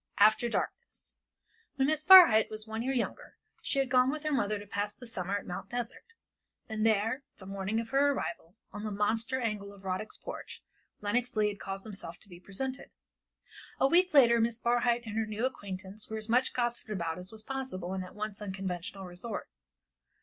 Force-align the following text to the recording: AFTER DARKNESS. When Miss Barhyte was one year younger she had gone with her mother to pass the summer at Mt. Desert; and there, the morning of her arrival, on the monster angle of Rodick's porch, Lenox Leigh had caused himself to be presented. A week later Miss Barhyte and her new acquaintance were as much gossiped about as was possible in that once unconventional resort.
AFTER 0.17 0.49
DARKNESS. 0.49 1.17
When 1.75 1.85
Miss 1.85 2.03
Barhyte 2.03 2.49
was 2.49 2.65
one 2.65 2.81
year 2.81 2.91
younger 2.91 3.37
she 3.61 3.77
had 3.77 3.91
gone 3.91 4.09
with 4.09 4.23
her 4.23 4.31
mother 4.31 4.57
to 4.57 4.65
pass 4.65 4.95
the 4.95 5.05
summer 5.05 5.37
at 5.37 5.45
Mt. 5.45 5.69
Desert; 5.69 6.05
and 6.67 6.83
there, 6.83 7.21
the 7.37 7.45
morning 7.45 7.79
of 7.79 7.89
her 7.89 8.09
arrival, 8.11 8.55
on 8.73 8.83
the 8.83 8.89
monster 8.89 9.39
angle 9.39 9.71
of 9.71 9.83
Rodick's 9.85 10.17
porch, 10.17 10.63
Lenox 11.01 11.35
Leigh 11.35 11.49
had 11.49 11.59
caused 11.59 11.83
himself 11.83 12.17
to 12.21 12.29
be 12.29 12.39
presented. 12.39 12.89
A 13.79 13.87
week 13.87 14.11
later 14.11 14.39
Miss 14.41 14.57
Barhyte 14.59 15.05
and 15.05 15.15
her 15.15 15.27
new 15.27 15.45
acquaintance 15.45 16.09
were 16.09 16.17
as 16.17 16.27
much 16.29 16.51
gossiped 16.51 16.89
about 16.89 17.19
as 17.19 17.31
was 17.31 17.43
possible 17.43 17.93
in 17.93 18.01
that 18.01 18.15
once 18.15 18.41
unconventional 18.41 19.05
resort. 19.05 19.49